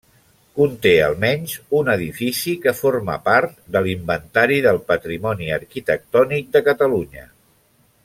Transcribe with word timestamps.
Conté 0.59 0.93
almenys 1.07 1.53
un 1.79 1.91
edifici 1.95 2.55
que 2.65 2.73
forma 2.79 3.19
part 3.29 3.55
de 3.77 3.85
l'Inventari 3.89 4.59
del 4.71 4.83
Patrimoni 4.91 5.55
Arquitectònic 5.61 6.53
de 6.57 6.67
Catalunya. 6.73 7.29